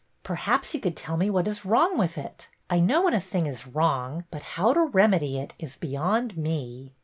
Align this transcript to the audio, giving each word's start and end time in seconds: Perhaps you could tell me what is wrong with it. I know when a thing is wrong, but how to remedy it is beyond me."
Perhaps 0.23 0.73
you 0.73 0.79
could 0.79 0.95
tell 0.97 1.15
me 1.15 1.29
what 1.29 1.47
is 1.47 1.63
wrong 1.63 1.95
with 1.95 2.17
it. 2.17 2.49
I 2.71 2.79
know 2.79 3.03
when 3.03 3.13
a 3.13 3.21
thing 3.21 3.45
is 3.45 3.67
wrong, 3.67 4.25
but 4.31 4.41
how 4.57 4.73
to 4.73 4.85
remedy 4.85 5.37
it 5.39 5.53
is 5.59 5.77
beyond 5.77 6.35
me." 6.35 6.95